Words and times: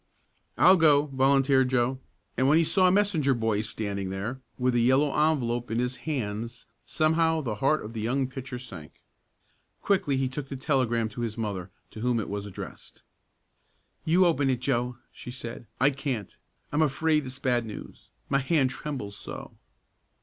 "I'll 0.57 0.77
go," 0.77 1.11
volunteered 1.13 1.69
Joe, 1.69 1.99
and 2.35 2.47
when 2.47 2.57
he 2.57 2.63
saw 2.63 2.87
a 2.87 2.91
messenger 2.91 3.35
boy 3.35 3.61
standing 3.61 4.09
there, 4.09 4.41
with 4.57 4.73
a 4.73 4.79
yellow 4.79 5.13
envelope 5.29 5.69
in 5.69 5.77
his 5.77 5.97
hands 6.09 6.65
somehow 6.83 7.41
the 7.41 7.53
heart 7.61 7.85
of 7.85 7.93
the 7.93 8.01
young 8.01 8.25
pitcher 8.27 8.57
sank. 8.57 8.93
Quickly 9.79 10.17
he 10.17 10.27
took 10.27 10.49
the 10.49 10.55
telegram 10.55 11.07
to 11.09 11.21
his 11.21 11.37
mother, 11.37 11.69
to 11.91 11.99
whom 11.99 12.19
it 12.19 12.29
was 12.29 12.47
addressed. 12.47 13.03
"You 14.03 14.25
open 14.25 14.49
it, 14.49 14.59
Joe," 14.59 14.97
she 15.11 15.29
said. 15.29 15.67
"I 15.79 15.91
can't. 15.91 16.35
I'm 16.71 16.81
afraid 16.81 17.27
it's 17.27 17.37
bad 17.37 17.67
news. 17.67 18.09
My 18.27 18.39
hand 18.39 18.71
trembles 18.71 19.15
so." 19.15 19.51